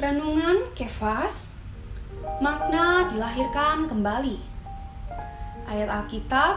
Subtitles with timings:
[0.00, 1.60] Renungan Kefas
[2.40, 4.40] Makna dilahirkan kembali
[5.68, 6.56] Ayat Alkitab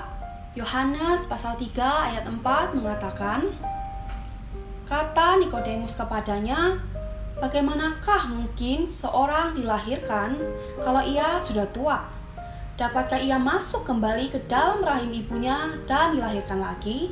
[0.55, 1.75] Yohanes pasal 3
[2.07, 2.39] ayat 4
[2.71, 3.51] mengatakan
[4.87, 6.79] Kata Nikodemus kepadanya
[7.43, 10.39] Bagaimanakah mungkin seorang dilahirkan
[10.79, 11.99] kalau ia sudah tua?
[12.79, 17.11] Dapatkah ia masuk kembali ke dalam rahim ibunya dan dilahirkan lagi?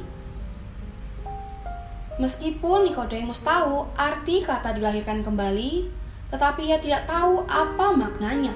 [2.23, 5.99] Meskipun Nikodemus tahu arti kata dilahirkan kembali,
[6.31, 8.55] tetapi ia tidak tahu apa maknanya.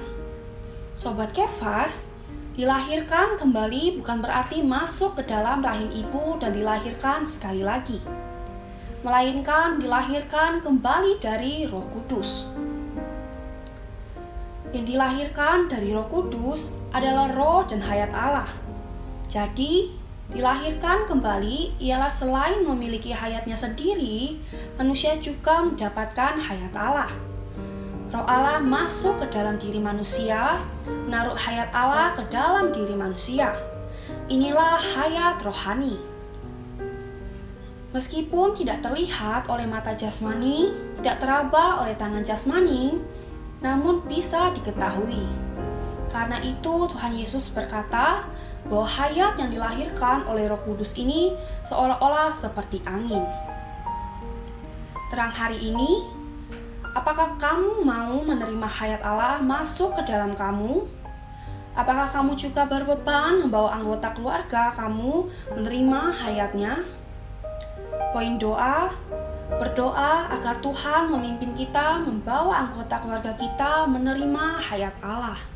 [0.96, 2.10] Sobat Kefas,
[2.56, 8.00] dilahirkan kembali bukan berarti masuk ke dalam rahim ibu dan dilahirkan sekali lagi,
[9.04, 12.48] melainkan dilahirkan kembali dari Roh Kudus.
[14.72, 18.48] Yang dilahirkan dari Roh Kudus adalah roh dan hayat Allah.
[19.28, 24.42] Jadi, Dilahirkan kembali ialah selain memiliki hayatnya sendiri,
[24.74, 27.14] manusia juga mendapatkan hayat Allah.
[28.16, 33.52] Roh Allah masuk ke dalam diri manusia, menaruh hayat Allah ke dalam diri manusia.
[34.32, 36.00] Inilah hayat rohani.
[37.92, 42.96] Meskipun tidak terlihat oleh mata jasmani, tidak teraba oleh tangan jasmani,
[43.60, 45.28] namun bisa diketahui.
[46.08, 48.24] Karena itu Tuhan Yesus berkata,
[48.64, 51.36] bahwa hayat yang dilahirkan oleh Roh Kudus ini
[51.68, 53.28] seolah-olah seperti angin.
[55.12, 56.16] Terang hari ini,
[56.96, 60.88] apakah kamu mau menerima hayat Allah masuk ke dalam kamu?
[61.76, 66.88] Apakah kamu juga berbeban membawa anggota keluarga kamu menerima hayatnya?
[68.16, 68.96] Poin doa,
[69.60, 75.55] berdoa agar Tuhan memimpin kita membawa anggota keluarga kita menerima hayat Allah.